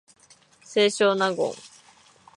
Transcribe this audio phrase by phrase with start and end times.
[0.63, 1.53] 清少納言